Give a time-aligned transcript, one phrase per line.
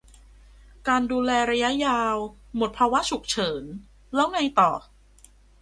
[0.87, 2.15] การดูแลระยะยาว
[2.55, 3.63] หมดภาวะฉุกเฉิน
[4.15, 4.71] แล้วไงต่อ